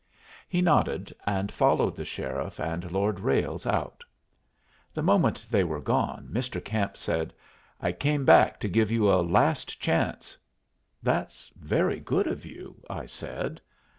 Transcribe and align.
He 0.49 0.63
nodded, 0.63 1.13
and 1.27 1.51
followed 1.51 1.95
the 1.95 2.05
sheriff 2.05 2.59
and 2.59 2.91
Lord 2.91 3.19
Ralles 3.19 3.67
out. 3.67 4.03
The 4.95 5.03
moment 5.03 5.45
they 5.47 5.63
were 5.63 5.79
gone, 5.79 6.27
Mr. 6.31 6.57
Camp 6.65 6.97
said, 6.97 7.35
"I 7.79 7.91
came 7.91 8.25
back 8.25 8.59
to 8.61 8.67
give 8.67 8.89
you 8.89 9.07
a 9.13 9.21
last 9.21 9.79
chance." 9.79 10.35
"That's 11.03 11.51
very 11.55 11.99
good 11.99 12.25
of 12.25 12.47
you," 12.47 12.81
I 12.89 13.05
said. 13.05 13.61